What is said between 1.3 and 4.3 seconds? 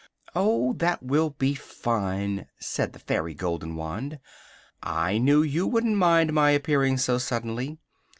fine!" said the Fairy Goldenwand.